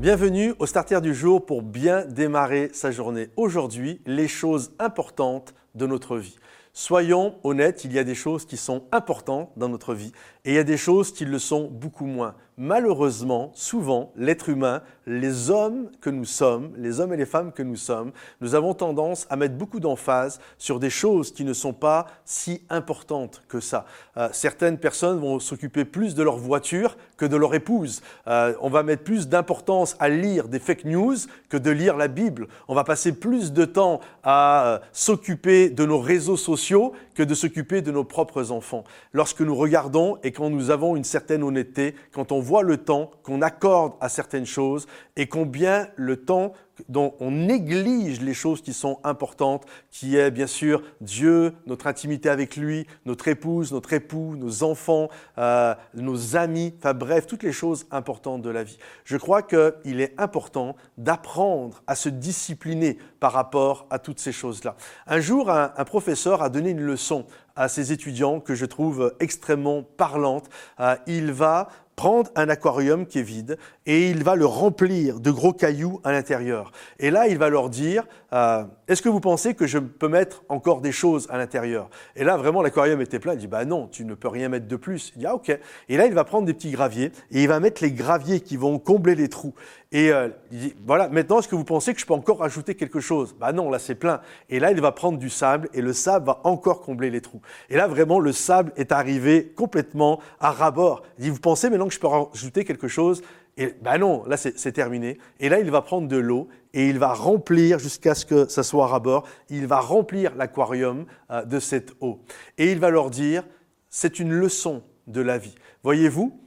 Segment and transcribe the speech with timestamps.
[0.00, 3.28] Bienvenue au Starter du jour pour bien démarrer sa journée.
[3.36, 6.38] Aujourd'hui, les choses importantes de notre vie.
[6.72, 10.12] Soyons honnêtes, il y a des choses qui sont importantes dans notre vie
[10.46, 12.34] et il y a des choses qui le sont beaucoup moins.
[12.62, 17.62] Malheureusement, souvent, l'être humain, les hommes que nous sommes, les hommes et les femmes que
[17.62, 21.72] nous sommes, nous avons tendance à mettre beaucoup d'emphase sur des choses qui ne sont
[21.72, 23.86] pas si importantes que ça.
[24.18, 28.02] Euh, certaines personnes vont s'occuper plus de leur voiture que de leur épouse.
[28.26, 31.16] Euh, on va mettre plus d'importance à lire des fake news
[31.48, 32.46] que de lire la Bible.
[32.68, 37.34] On va passer plus de temps à euh, s'occuper de nos réseaux sociaux que de
[37.34, 38.84] s'occuper de nos propres enfants.
[39.14, 43.10] Lorsque nous regardons et quand nous avons une certaine honnêteté, quand on voit le temps
[43.22, 46.52] qu'on accorde à certaines choses et combien le temps
[46.88, 52.28] dont on néglige les choses qui sont importantes, qui est bien sûr Dieu, notre intimité
[52.28, 57.52] avec lui, notre épouse, notre époux, nos enfants, euh, nos amis, enfin bref, toutes les
[57.52, 58.78] choses importantes de la vie.
[59.04, 64.76] Je crois qu'il est important d'apprendre à se discipliner par rapport à toutes ces choses-là.
[65.06, 69.82] Un jour, un, professeur a donné une leçon à ses étudiants que je trouve extrêmement
[69.82, 70.48] parlante.
[70.78, 71.68] Euh, il va
[72.00, 73.58] prendre un aquarium qui est vide
[73.90, 76.70] et il va le remplir de gros cailloux à l'intérieur.
[77.00, 80.44] Et là, il va leur dire, euh, est-ce que vous pensez que je peux mettre
[80.48, 81.90] encore des choses à l'intérieur?
[82.14, 83.32] Et là, vraiment, l'aquarium était plein.
[83.32, 85.10] Il dit, bah non, tu ne peux rien mettre de plus.
[85.16, 85.58] Il dit, ah ok.
[85.88, 88.56] Et là, il va prendre des petits graviers et il va mettre les graviers qui
[88.56, 89.54] vont combler les trous.
[89.90, 92.76] Et euh, il dit, voilà, maintenant, est-ce que vous pensez que je peux encore rajouter
[92.76, 93.34] quelque chose?
[93.40, 94.20] Bah non, là, c'est plein.
[94.50, 97.40] Et là, il va prendre du sable et le sable va encore combler les trous.
[97.70, 101.02] Et là, vraiment, le sable est arrivé complètement à ras-bord.
[101.18, 103.20] Il dit, vous pensez maintenant je peux rajouter quelque chose?
[103.60, 105.18] Et ben non, là c'est terminé.
[105.38, 108.62] Et là, il va prendre de l'eau et il va remplir jusqu'à ce que ça
[108.62, 109.28] soit à bord.
[109.50, 112.22] Il va remplir l'aquarium euh, de cette eau.
[112.56, 113.44] Et il va leur dire,
[113.90, 115.54] c'est une leçon de la vie.
[115.82, 116.40] Voyez-vous,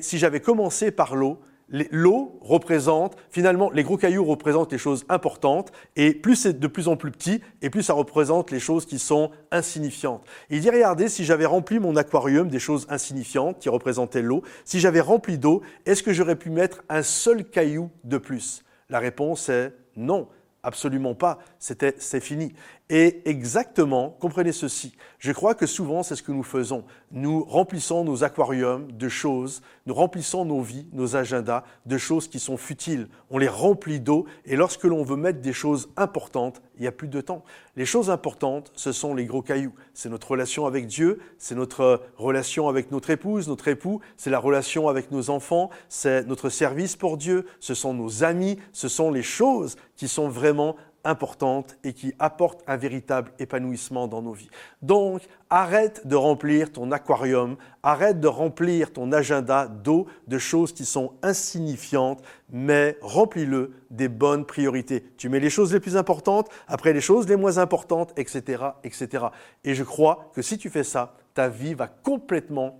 [0.00, 5.72] si j'avais commencé par l'eau, l'eau représente, finalement, les gros cailloux représentent les choses importantes,
[5.96, 8.98] et plus c'est de plus en plus petit, et plus ça représente les choses qui
[8.98, 10.24] sont insignifiantes.
[10.50, 14.80] il dit, regardez, si j'avais rempli mon aquarium des choses insignifiantes qui représentaient l'eau, si
[14.80, 18.62] j'avais rempli d'eau, est-ce que j'aurais pu mettre un seul caillou de plus?
[18.90, 20.28] La réponse est non.
[20.66, 22.54] Absolument pas, c'était c'est fini.
[22.88, 26.84] Et exactement, comprenez ceci, je crois que souvent c'est ce que nous faisons.
[27.12, 32.38] Nous remplissons nos aquariums de choses, nous remplissons nos vies, nos agendas de choses qui
[32.38, 33.08] sont futiles.
[33.28, 36.92] On les remplit d'eau et lorsque l'on veut mettre des choses importantes, il n'y a
[36.92, 37.44] plus de temps.
[37.76, 39.74] Les choses importantes, ce sont les gros cailloux.
[39.92, 44.38] C'est notre relation avec Dieu, c'est notre relation avec notre épouse, notre époux, c'est la
[44.38, 49.10] relation avec nos enfants, c'est notre service pour Dieu, ce sont nos amis, ce sont
[49.10, 54.50] les choses qui sont vraiment importantes et qui apportent un véritable épanouissement dans nos vies.
[54.82, 60.84] Donc, arrête de remplir ton aquarium, arrête de remplir ton agenda d'eau de choses qui
[60.84, 65.04] sont insignifiantes, mais remplis-le des bonnes priorités.
[65.16, 69.26] Tu mets les choses les plus importantes, après les choses les moins importantes, etc., etc.
[69.64, 72.78] Et je crois que si tu fais ça, ta vie va complètement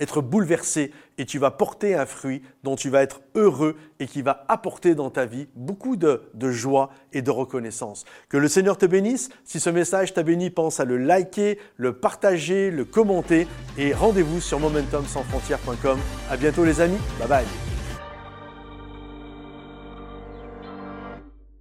[0.00, 4.22] être bouleversé et tu vas porter un fruit dont tu vas être heureux et qui
[4.22, 8.04] va apporter dans ta vie beaucoup de, joie et de reconnaissance.
[8.28, 9.28] Que le Seigneur te bénisse.
[9.44, 13.46] Si ce message t'a béni, pense à le liker, le partager, le commenter
[13.76, 15.98] et rendez-vous sur momentumsansfrontières.com.
[16.30, 16.98] À bientôt les amis.
[17.18, 17.69] Bye bye.